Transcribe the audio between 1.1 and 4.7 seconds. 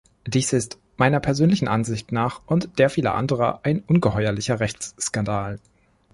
persönlichen Ansicht nach und der vieler anderer, ein ungeheuerlicher